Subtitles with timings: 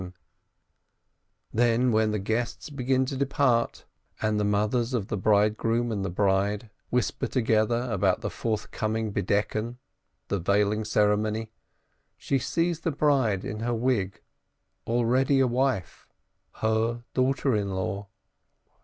[0.01, 0.13] Then,
[1.53, 3.85] then, when the guests begin to depart,
[4.19, 11.51] and the mothers of bridegroom and bride whisper together about the forthcoming Veiling Ceremony,
[12.17, 14.21] she sees the bride in her wig,
[14.87, 16.07] already a wife,
[16.55, 18.07] her daughter in law!